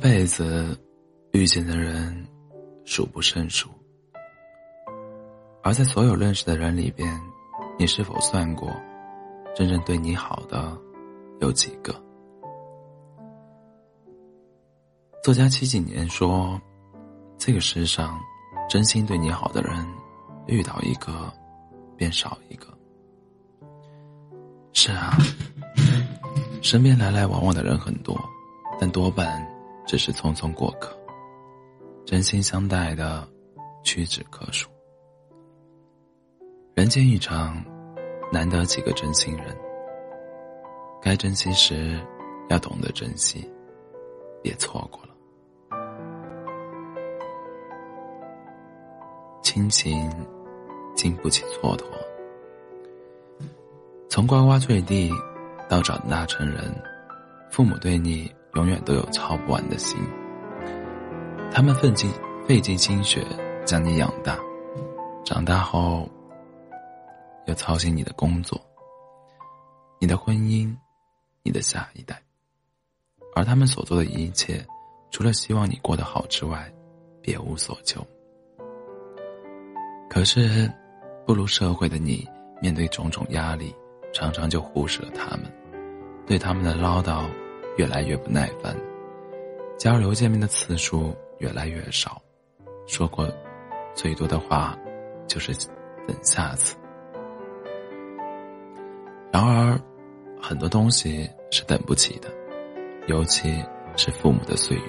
[0.00, 0.74] 辈子
[1.32, 2.26] 遇见的人
[2.86, 3.68] 数不胜数，
[5.62, 7.20] 而在所有认识的人里边，
[7.78, 8.74] 你是否算过，
[9.54, 10.74] 真正对你好的
[11.42, 11.94] 有几个？
[15.22, 16.58] 作家七几年说
[17.36, 18.18] ：“这个世上，
[18.70, 19.86] 真心对你好的人，
[20.46, 21.30] 遇到一个，
[21.94, 22.66] 便少一个。”
[24.72, 25.12] 是啊，
[26.62, 28.18] 身边来来往往的人很多，
[28.80, 29.46] 但多半
[29.86, 30.96] 只是匆匆过客。
[32.06, 33.26] 真心相待的，
[33.82, 34.68] 屈指可数。
[36.74, 37.62] 人间一场，
[38.32, 39.56] 难得几个真心人。
[41.02, 42.00] 该珍惜时，
[42.48, 43.48] 要懂得珍惜，
[44.42, 45.08] 别错过了。
[49.42, 50.10] 亲情
[50.94, 51.84] 经不起蹉跎。
[54.08, 55.10] 从呱呱坠地
[55.68, 56.74] 到长大成人，
[57.50, 59.98] 父母对你永远都有操不完的心。
[61.52, 62.10] 他们费尽
[62.46, 63.24] 费尽心血
[63.64, 64.38] 将你养大，
[65.24, 66.08] 长大后
[67.46, 68.60] 又操心你的工作、
[69.98, 70.74] 你的婚姻、
[71.42, 72.20] 你的下一代，
[73.34, 74.64] 而他们所做的一切，
[75.10, 76.72] 除了希望你过得好之外，
[77.20, 78.04] 别无所求。
[80.08, 80.70] 可是，
[81.26, 82.28] 步入社会的你，
[82.60, 83.74] 面对种种压力，
[84.12, 85.44] 常常就忽视了他们，
[86.26, 87.24] 对他们的唠叨
[87.76, 88.76] 越来越不耐烦，
[89.78, 92.20] 交流见面的次数越来越少，
[92.86, 93.28] 说过
[93.94, 94.76] 最多的话
[95.26, 95.52] 就是
[96.06, 96.76] “等下次”。
[99.32, 99.80] 然而，
[100.40, 102.28] 很多东西是等不起的，
[103.06, 103.62] 尤其
[103.96, 104.82] 是父母的岁月。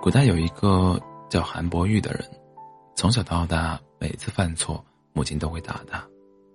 [0.00, 1.00] 古代有一个。
[1.28, 2.24] 叫韩伯玉的人，
[2.94, 6.00] 从小到大，每次犯错，母亲都会打他，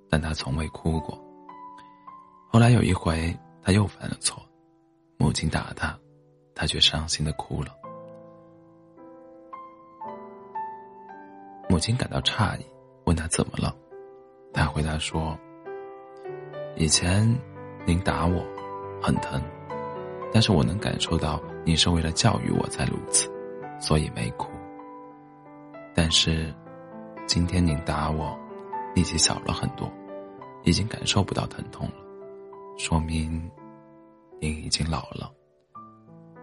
[0.10, 1.22] 但他从未哭过。
[2.54, 4.44] 后来有一回，他又犯了错，
[5.18, 5.98] 母亲打他，
[6.54, 7.74] 他却伤心的哭了。
[11.70, 12.66] 母亲感到诧异，
[13.06, 13.74] 问他怎么了，
[14.54, 15.40] 他回答说
[16.76, 17.26] ：“以前
[17.86, 18.44] 您打我，
[19.02, 19.42] 很疼，
[20.34, 23.32] 但是我能感受到你是为了教育我才如此，
[23.80, 24.52] 所以没哭。”
[25.96, 26.54] 但是，
[27.26, 28.38] 今天您打我，
[28.94, 29.90] 力气小了很多，
[30.64, 31.94] 已经感受不到疼痛了，
[32.78, 33.50] 说明
[34.40, 35.32] 您已经老了。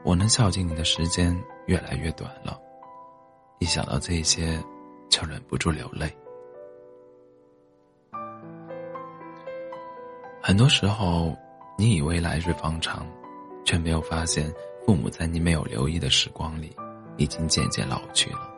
[0.05, 2.59] 我能孝敬你的时间越来越短了，
[3.59, 4.63] 一想到这些，
[5.09, 6.09] 就忍不住流泪。
[10.41, 11.37] 很多时候，
[11.77, 13.07] 你以为来日方长，
[13.65, 14.51] 却没有发现，
[14.87, 16.75] 父母在你没有留意的时光里，
[17.17, 18.49] 已经渐渐老去了。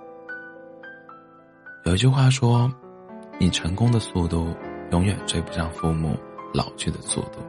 [1.85, 2.71] 有一句话说
[3.41, 4.55] ：“你成功的速度
[4.93, 6.17] 永远追不上父母
[6.53, 7.41] 老去的速度。”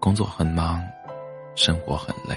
[0.00, 0.82] 工作很忙，
[1.54, 2.34] 生活很累，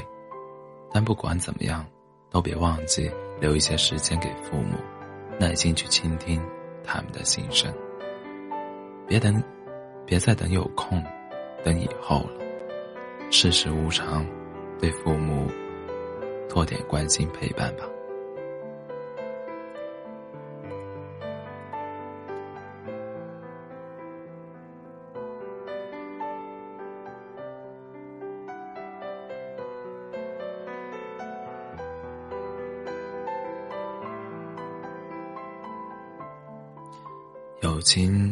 [0.92, 1.86] 但不管怎么样，
[2.30, 4.78] 都别忘记留一些时间给父母，
[5.40, 6.42] 耐心去倾听
[6.84, 7.72] 他们的心声。
[9.08, 9.42] 别等，
[10.06, 11.04] 别再等有空，
[11.64, 12.42] 等以后了。
[13.30, 14.26] 世事无常，
[14.80, 15.48] 对父母
[16.50, 17.84] 多点关心陪伴吧。
[37.82, 38.32] 母亲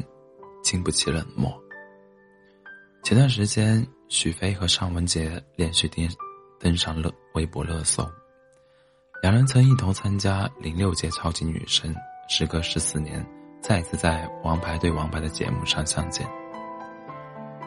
[0.62, 1.52] 经不起冷漠。
[3.02, 6.08] 前段时间，许飞和尚雯婕连续登
[6.60, 8.08] 登上了微博热搜。
[9.24, 11.92] 两人曾一同参加零六届超级女声，
[12.30, 13.26] 时隔十四年，
[13.60, 16.28] 再次在《王牌对王牌》的节目上相见。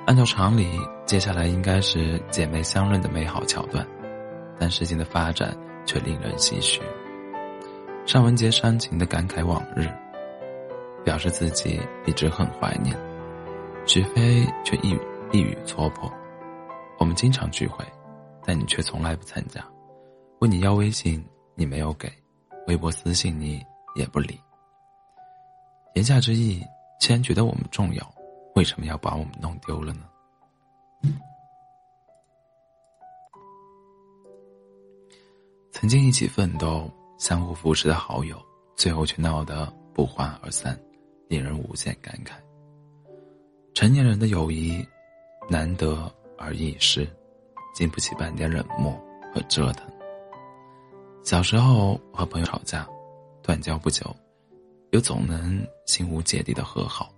[0.07, 3.85] 按照常理，接下来应该是姐妹相认的美好桥段，
[4.57, 5.53] 但事情的发展
[5.85, 6.81] 却令人唏嘘。
[8.07, 9.93] 尚雯婕煽情的感慨往日。
[11.05, 12.97] 表示自己一直很怀念，
[13.87, 15.01] 许飞却一语
[15.33, 16.11] 一语戳破。
[16.99, 17.85] 我们经常聚会，
[18.45, 19.65] 但你却从来不参加。
[20.41, 22.09] 问你要微信，你没有给；
[22.67, 23.65] 微博私信你
[23.97, 24.39] 也不理。
[25.95, 26.63] 言下之意，
[27.01, 28.15] 既然觉得我们重要，
[28.55, 30.03] 为什么要把我们弄丢了呢？
[35.73, 36.89] 曾经一起奋斗、
[37.19, 38.41] 相互扶持的好友，
[38.77, 40.79] 最后却闹得不欢而散。
[41.29, 42.33] 令人无限感慨。
[43.75, 44.87] 成年人的友谊，
[45.49, 47.09] 难得而易失，
[47.75, 48.93] 经不起半点冷漠
[49.35, 49.91] 和折腾。
[51.23, 52.87] 小时候和朋友吵架，
[53.43, 54.15] 断交不久，
[54.91, 57.13] 又总能心无芥蒂的和好，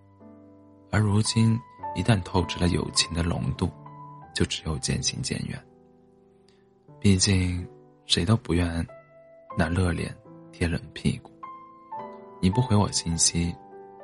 [0.91, 1.59] 而如今
[1.97, 3.69] 一旦透支了友情的浓度，
[4.35, 5.61] 就只有渐行渐远。
[7.01, 7.67] 毕竟，
[8.07, 8.87] 谁都不愿
[9.59, 10.15] 拿热脸
[10.53, 11.31] 贴冷屁股。
[12.41, 13.55] 你不回我信息，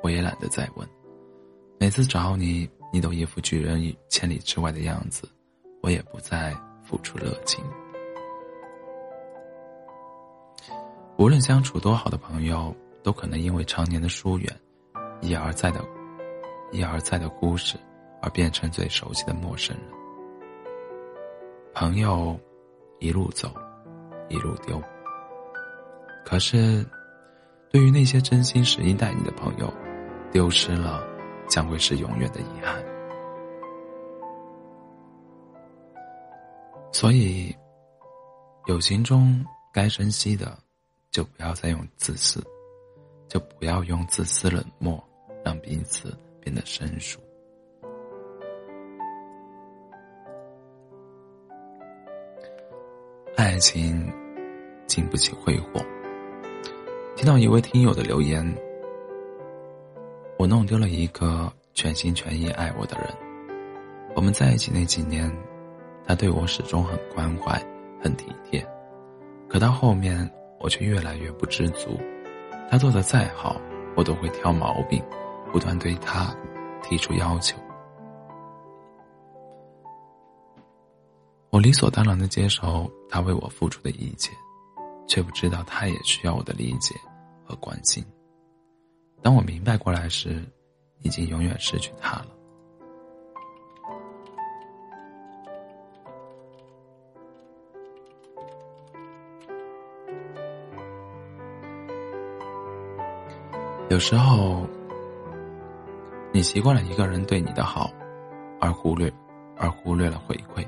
[0.01, 0.87] 我也懒得再问。
[1.79, 5.27] 每次找你，你都一副拒人于千里之外的样子，
[5.81, 7.63] 我也不再付出热情。
[11.17, 14.59] 无论相处多好的朋友，都可能因为常年的疏远，
[15.21, 15.83] 一而再的、
[16.71, 17.77] 一而再的忽视，
[18.21, 19.85] 而变成最熟悉的陌生人。
[21.73, 22.39] 朋友，
[22.99, 23.51] 一路走，
[24.29, 24.81] 一路丢。
[26.25, 26.85] 可是，
[27.69, 29.71] 对于那些真心实意待你的朋友，
[30.31, 31.03] 丢失了，
[31.47, 32.83] 将会是永远的遗憾。
[36.91, 37.55] 所以，
[38.67, 40.57] 友情中该珍惜的。
[41.11, 42.41] 就不要再用自私，
[43.27, 44.97] 就不要用自私冷漠
[45.43, 47.19] 让彼此变得生疏。
[53.35, 54.09] 爱情
[54.87, 55.85] 经不起挥霍。
[57.17, 58.41] 听到一位听友的留言，
[60.41, 63.07] 我弄丢了一个全心全意爱我的人。
[64.15, 65.31] 我们在一起那几年，
[66.03, 67.63] 他对我始终很关怀、
[68.01, 68.67] 很体贴，
[69.47, 70.27] 可到后面。
[70.59, 71.99] 我却越来越不知足，
[72.69, 73.59] 他做的再好，
[73.95, 75.03] 我都会挑毛病，
[75.51, 76.31] 不断对他
[76.83, 77.57] 提出要求。
[81.49, 84.31] 我理所当然的接受他为我付出的一切，
[85.07, 86.95] 却不知道他也需要我的理解
[87.43, 88.05] 和关心。
[89.21, 90.43] 当我明白过来时，
[91.01, 92.27] 已经永远失去他了。
[103.89, 104.65] 有时候，
[106.31, 107.91] 你习惯了一个人对你的好，
[108.59, 109.11] 而忽略，
[109.57, 110.65] 而忽略了回馈，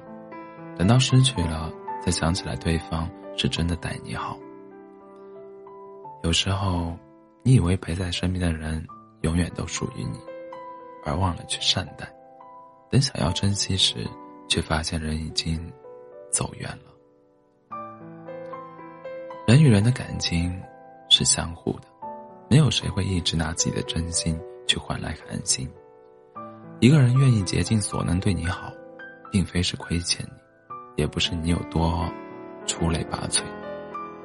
[0.76, 1.72] 等到失去了，
[2.04, 4.38] 才想起来对方是真的待你好。
[6.22, 6.98] 有时候，
[7.46, 8.88] 你以为陪在身边的人
[9.22, 10.18] 永远都属于你，
[11.04, 12.10] 而忘了去善待，
[12.90, 14.08] 等想要珍惜时，
[14.48, 15.60] 却发现人已经
[16.32, 17.78] 走远了。
[19.46, 20.58] 人与人的感情
[21.10, 21.88] 是相互的。
[22.50, 25.70] 没有谁会一直拿自己的真心去换来寒心。
[26.80, 28.72] 一个人愿意竭尽所能对你好，
[29.32, 32.10] 并非是亏欠你，也不是你有多
[32.66, 33.42] 出类拔萃，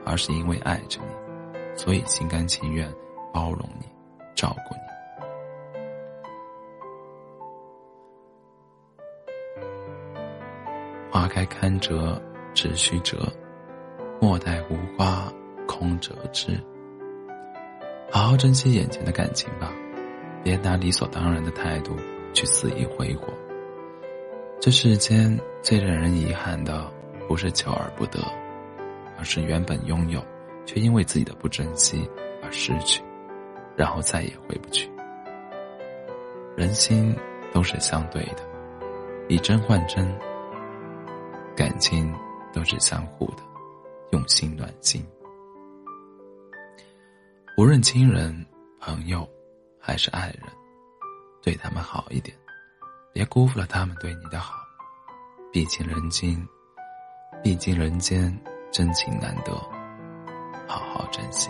[0.04, 2.88] 而是因为爱着你，所以心甘情愿
[3.38, 3.86] 包容你，
[4.34, 4.80] 照顾你。
[11.08, 12.20] 花开堪折
[12.52, 13.32] 直须折，
[14.20, 15.32] 莫待无花
[15.68, 16.60] 空折枝。
[18.10, 19.72] 好好珍惜眼前的感情吧，
[20.42, 21.94] 别拿理所当然的态度
[22.34, 23.32] 去肆意挥霍。
[24.60, 26.92] 这世间最让人遗憾的，
[27.28, 28.18] 不是求而不得，
[29.16, 30.20] 而是原本拥有，
[30.66, 32.10] 却因为自己的不珍惜
[32.42, 33.00] 而失去，
[33.78, 34.90] 然后再也回不去。
[36.56, 37.16] 人心
[37.52, 38.42] 都是相对的，
[39.28, 40.04] 以真换真，
[41.54, 42.12] 感情
[42.52, 43.42] 都是相互的，
[44.10, 45.06] 用心暖心。
[47.56, 48.44] 无论亲人、
[48.80, 49.28] 朋友，
[49.78, 50.42] 还是爱人，
[51.40, 52.36] 对他们好一点，
[53.12, 54.56] 别辜负了他们对你的好。
[55.52, 56.36] 毕竟人间，
[57.44, 58.36] 毕竟人间
[58.72, 59.52] 真情难得，
[60.66, 61.48] 好好珍惜。